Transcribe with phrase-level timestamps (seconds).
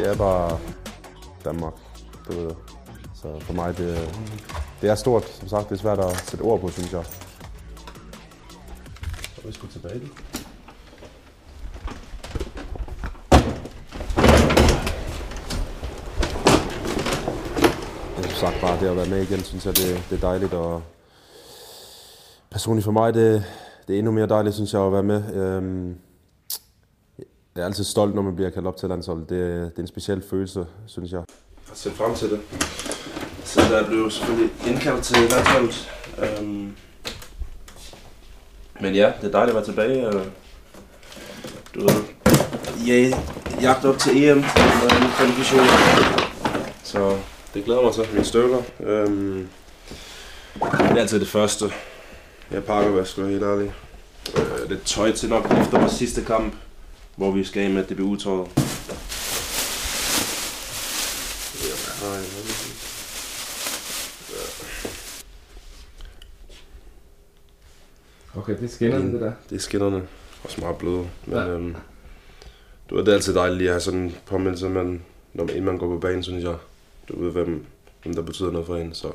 [0.00, 0.58] er bare
[1.44, 1.72] Danmark,
[2.28, 2.54] det ved jeg.
[3.14, 4.10] Så for mig, det,
[4.80, 5.24] det er stort.
[5.24, 7.04] Som sagt, det er svært at sætte ord på, synes jeg.
[9.34, 10.00] Så er vi sgu tilbage.
[10.00, 10.06] Du.
[18.16, 20.52] Men som sagt, bare det at være med igen, synes jeg, det, det er dejligt.
[20.52, 20.82] Og
[22.50, 23.44] personligt for mig, det,
[23.86, 25.34] det er endnu mere dejligt, synes jeg, at være med.
[25.34, 25.98] Øhm,
[27.56, 29.28] jeg er altid stolt, når man bliver kaldt op til landsholdet.
[29.28, 29.38] Det,
[29.70, 31.18] det er en speciel følelse, synes jeg.
[31.18, 32.40] Jeg ser set frem til det.
[33.44, 35.90] Så der blev selvfølgelig indkaldt til landsholdet.
[36.18, 36.76] Øhm,
[38.80, 40.08] men ja, det er dejligt at være tilbage.
[40.08, 40.24] og
[41.74, 42.02] Du ved,
[42.86, 43.14] jeg
[43.60, 45.66] jagt op til EM og en kvalifikation.
[46.82, 47.18] Så
[47.54, 48.62] det glæder mig til, mine støvler.
[48.80, 49.48] Øhm,
[50.54, 51.64] det er altid det første,
[52.50, 53.72] jeg pakker, hvad jeg skal være helt ærlig.
[54.36, 56.54] Øh, det tøj til nok efter vores sidste kamp,
[57.16, 58.48] hvor vi skal af med DBU-tøjet.
[68.36, 69.32] Okay, det er skinnerne, det der.
[69.50, 70.02] Det er skinnerne.
[70.44, 71.06] Også meget bløde.
[71.26, 71.46] Men Ja.
[71.48, 71.76] øhm,
[72.90, 75.02] du ved, det er altid dejligt lige at have sådan en påmindelse, man,
[75.34, 76.56] når man, inden man går på banen, synes jeg.
[77.08, 77.66] Du ved, hvem,
[78.02, 79.12] hvem der betyder noget for en, så...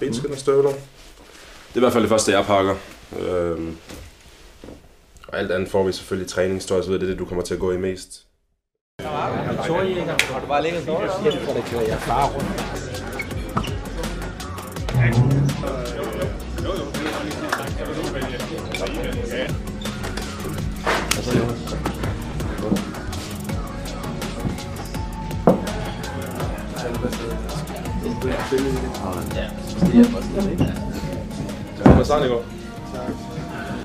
[0.00, 0.70] Benskin og støvler.
[0.70, 0.78] Det
[1.74, 2.76] er i hvert fald det første, jeg pakker.
[3.20, 3.76] Øhm,
[5.36, 7.60] alt andet får vi selvfølgelig træningstøj, så ved det er det, du kommer til at
[7.60, 8.26] gå i mest.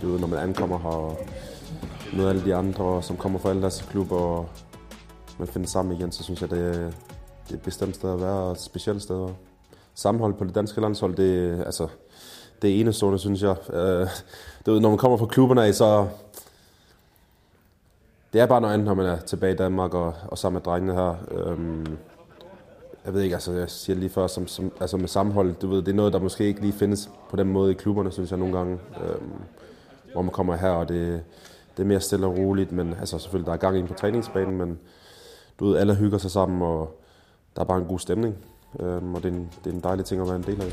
[0.01, 1.17] Du ved, når man ankommer her
[2.17, 4.49] møde alle de andre, som kommer fra alle deres klubber, og
[5.39, 8.21] man finder sammen igen, så synes jeg, det er, det er et bestemt sted at
[8.21, 9.29] være, og et specielt sted.
[9.95, 11.87] Sammenhold på det danske landshold, det, er- altså,
[12.61, 13.55] det er enestående, synes jeg.
[13.73, 14.07] Øh,
[14.81, 16.07] når man kommer fra klubberne af, så...
[18.33, 20.61] Det er bare noget andet, når man er tilbage i Danmark og, og sammen med
[20.63, 21.15] drengene her.
[21.31, 21.97] Øhm,
[23.05, 25.77] jeg ved ikke, altså jeg siger lige før, som, som, altså med sammenhold, du ved,
[25.77, 28.39] det er noget, der måske ikke lige findes på den måde i klubberne, synes jeg
[28.39, 28.79] nogle gange.
[29.03, 29.31] Øhm,
[30.13, 31.23] hvor man kommer her, og det,
[31.77, 34.57] det er mere stille og roligt, men altså selvfølgelig, der er gang ind på træningsbanen,
[34.57, 34.79] men
[35.59, 37.01] du ved, alle hygger sig sammen, og
[37.55, 38.35] der er bare en god stemning.
[38.79, 40.71] Øhm, og det er, en, det er en dejlig ting at være en del af.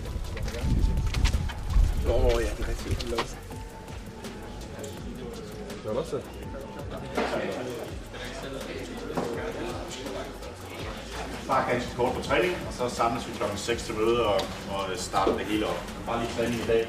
[11.49, 14.81] Bare ganske kort på træning, og så samles vi klokken 6 til møde og, og
[14.97, 15.81] starter det hele op.
[16.07, 16.89] Bare lige træning i dag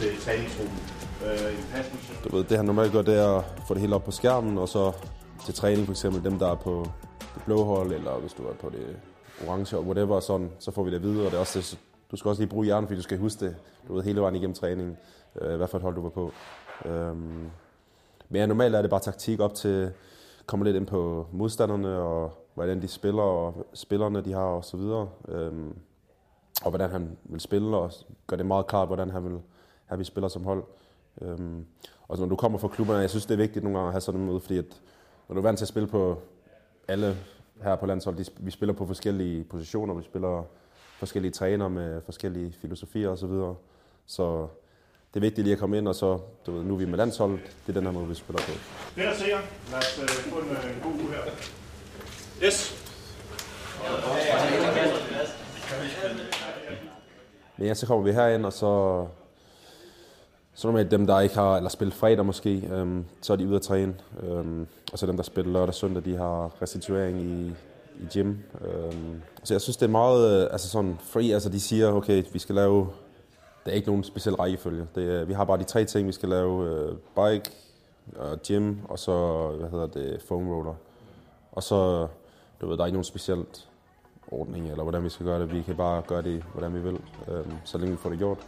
[0.00, 0.78] til træningsgruppen.
[1.24, 2.24] Øh.
[2.24, 4.58] Du ved, det han normalt gør, det er at få det hele op på skærmen,
[4.58, 4.92] og så
[5.44, 6.86] til træning for eksempel dem, der er på
[7.34, 8.96] det blå hold, eller hvis du er på det
[9.46, 11.26] orange og whatever, sådan, så får vi det videre.
[11.26, 11.78] Og det er også det,
[12.10, 13.56] du skal også lige bruge hjernen, fordi du skal huske det,
[13.88, 14.96] du ved, hele vejen igennem træningen,
[15.40, 16.32] øh, hvad for et hold du var på.
[16.84, 17.50] Øhm,
[18.28, 19.92] men ja, normalt er det bare taktik op til,
[20.46, 24.76] komme lidt ind på modstanderne, og hvordan de spiller, og spillerne de har, og så
[24.76, 25.08] videre.
[25.28, 25.76] Øhm,
[26.64, 27.92] og hvordan han vil spille, og
[28.26, 29.38] gør det meget klart, hvordan han vil
[29.86, 30.64] have, vi spiller som hold.
[31.22, 31.66] Øhm,
[32.08, 34.00] og når du kommer fra klubberne, jeg synes, det er vigtigt nogle gange at have
[34.00, 34.80] sådan en møde, fordi at,
[35.28, 36.22] når du er vant til at spille på
[36.88, 37.16] alle
[37.62, 40.44] her på landsholdet, de, vi spiller på forskellige positioner, vi spiller
[40.98, 43.20] forskellige trænere med forskellige filosofier osv.
[43.20, 43.54] Så, videre.
[44.06, 44.48] så
[45.14, 46.98] det er vigtigt lige at komme ind, og så, du ved, nu er vi med
[46.98, 48.52] landsholdet, det er den her måde, vi spiller på.
[48.94, 49.38] Peter Seger,
[49.70, 51.22] lad os øh, få en, øh, god uge her.
[52.44, 52.84] Yes.
[57.56, 59.06] Men ja, så kommer vi herind, og så,
[60.58, 63.56] så normalt dem, der ikke har, eller spillet fredag måske, øhm, så er de ude
[63.56, 63.94] at træne.
[64.22, 67.52] Øhm, og så dem, der spiller lørdag og søndag, de har restituering i,
[68.00, 68.34] i gym.
[68.64, 71.34] Øhm, så jeg synes, det er meget øh, altså sådan free.
[71.34, 72.88] Altså de siger, okay, vi skal lave,
[73.64, 74.86] der er ikke nogen speciel rækkefølge.
[74.94, 76.66] Det er, vi har bare de tre ting, vi skal lave.
[76.66, 77.50] Øh, bike,
[78.16, 80.74] og gym, og så, hvad hedder det, foam roller.
[81.52, 82.06] Og så,
[82.60, 83.68] du ved, der er ikke nogen specielt
[84.30, 85.52] ordning, eller hvordan vi skal gøre det.
[85.52, 86.98] Vi kan bare gøre det, hvordan vi vil,
[87.28, 88.38] øhm, så længe vi får det gjort.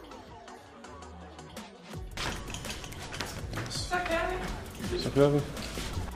[3.70, 5.40] Så kører vi.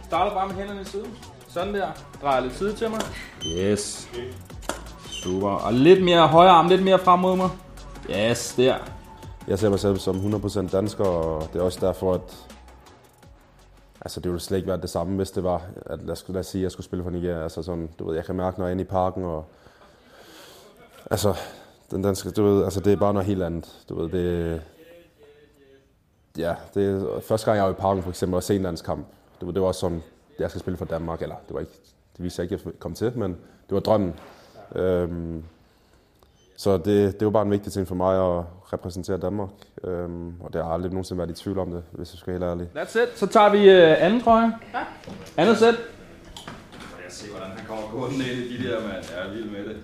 [0.04, 1.16] Starter bare med hænderne i siden.
[1.48, 1.88] Sådan der.
[2.22, 3.00] Drejer lidt side til mig.
[3.46, 4.08] Yes.
[5.10, 5.48] Super.
[5.48, 7.50] Og lidt mere højre arm, lidt mere frem mod mig.
[8.10, 8.76] Yes, der.
[9.48, 12.46] Jeg ser mig selv som 100% dansker, og det er også derfor, at
[14.00, 16.40] altså, det ville slet ikke være det samme, hvis det var, at lad os, lad
[16.40, 17.42] os sige, at jeg skulle spille for Nigeria.
[17.42, 19.44] Altså, sådan, du ved, jeg kan mærke, når jeg er inde i parken, og
[21.10, 21.34] altså,
[21.90, 23.84] den danske, du ved, altså, det er bare noget helt andet.
[23.88, 24.62] Du ved, det,
[26.38, 29.06] ja, det er første gang, jeg var i parken, for eksempel, og se en landskamp.
[29.40, 30.02] Det var, det var også sådan,
[30.38, 31.72] jeg skal spille for Danmark, eller det var ikke
[32.16, 33.30] det viste jeg ikke, at jeg kom til, men
[33.68, 34.14] det var drømmen.
[34.76, 35.44] Øhm,
[36.56, 39.48] så det, det var bare en vigtig ting for mig at repræsentere Danmark,
[39.84, 42.50] øhm, og det har aldrig nogensinde været i tvivl om det, hvis jeg skal være
[42.50, 42.82] helt ærlig.
[42.82, 43.18] That's it.
[43.18, 44.52] Så tager vi øh, anden trøje.
[44.74, 44.84] Ja.
[45.36, 45.74] Andet sæt.
[47.04, 49.04] Jeg ser, hvordan han kommer gående ind i de der, mand.
[49.16, 49.76] Jeg er vild med det.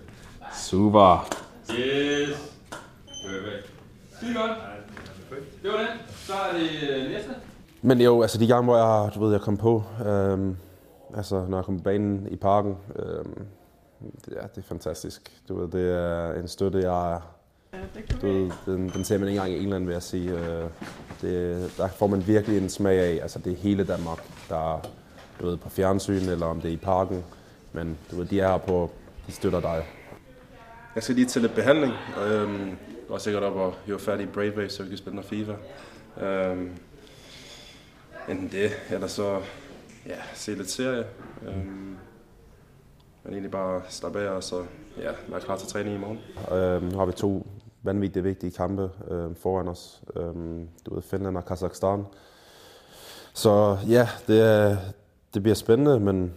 [0.55, 1.29] Super.
[1.71, 2.55] Yes.
[3.07, 3.73] Perfekt.
[4.17, 4.51] Skide godt.
[5.63, 5.89] Det var det.
[6.17, 7.31] Så er det øh, næste.
[7.83, 10.57] Men jo, altså de gange, hvor jeg, du ved, jeg kom på, øhm,
[11.17, 13.47] altså når jeg kom på banen i parken, øhm,
[14.25, 15.33] det, ja, det er fantastisk.
[15.49, 17.21] Du ved, det er en støtte, jeg
[18.23, 20.31] du ved, den, den ser man ikke engang i England, vil jeg sige.
[20.31, 20.65] Øh,
[21.23, 24.19] det, der får man virkelig en smag af, altså det er hele Danmark,
[24.49, 24.81] der
[25.41, 27.25] du ved, på fjernsyn, eller om det er i parken.
[27.73, 28.91] Men du ved, de er her på,
[29.27, 29.87] de støtter dig.
[30.95, 31.93] Jeg skal lige til lidt behandling.
[32.27, 32.77] Øhm,
[33.11, 35.29] går var sikkert op og hive færdig i Brave Wave, så vi kan spille noget
[35.29, 35.55] FIFA.
[36.21, 36.71] Øhm,
[38.29, 39.41] enten det, eller så
[40.07, 41.05] ja, se lidt serie.
[41.43, 41.97] Øhm,
[43.25, 44.65] men egentlig bare slappe af og så
[44.99, 46.19] ja, være klar til træning i morgen.
[46.59, 47.47] Øhm, nu har vi to
[47.83, 50.03] vanvittigt vigtige kampe øhm, foran os.
[50.17, 52.05] Øhm, du ved, Finland og Kazakhstan.
[53.35, 54.77] Så ja, det, er,
[55.35, 56.35] det bliver spændende, men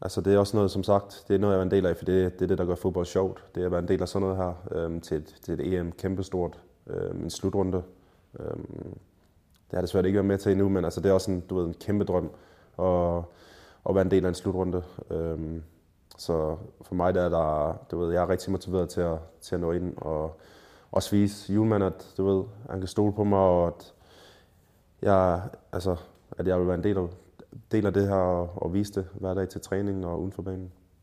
[0.00, 1.96] altså, det er også noget, som sagt, det er noget, jeg er en del af,
[1.96, 3.44] for det, det er det, der gør fodbold sjovt.
[3.54, 5.74] Det er at være en del af sådan noget her øhm, til, et, til et
[5.74, 7.82] EM kæmpestort, øhm, en slutrunde.
[8.40, 8.98] Øhm,
[9.68, 11.40] det har jeg desværre ikke været med til endnu, men altså, det er også en,
[11.40, 12.30] du ved, en kæmpe drøm
[12.78, 13.22] at,
[13.88, 14.82] at være en del af en slutrunde.
[15.10, 15.62] Øhm,
[16.18, 19.54] så for mig der er der, du ved, jeg er rigtig motiveret til at, til
[19.54, 20.40] at nå ind og
[20.92, 23.94] også vise Julemand, at du ved, han kan stole på mig, og at
[25.02, 25.42] jeg,
[25.72, 25.96] altså,
[26.38, 27.08] at jeg vil være en del af,
[27.72, 30.72] deler det her og, og vise det hver dag til træning og uden for banen.